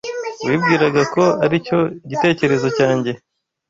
Wibwiraga 0.47 1.01
ko 1.13 1.23
aricyo 1.45 1.77
gitekerezo 2.09 2.67
cyanjye? 2.77 3.11